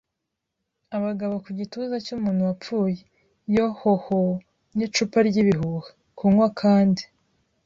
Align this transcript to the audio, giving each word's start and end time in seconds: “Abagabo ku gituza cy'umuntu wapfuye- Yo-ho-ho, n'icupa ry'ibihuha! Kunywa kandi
“Abagabo 0.97 1.33
ku 1.43 1.49
gituza 1.59 1.95
cy'umuntu 2.05 2.41
wapfuye- 2.47 2.99
Yo-ho-ho, 3.55 4.21
n'icupa 4.75 5.17
ry'ibihuha! 5.27 5.87
Kunywa 6.17 6.47
kandi 6.61 7.03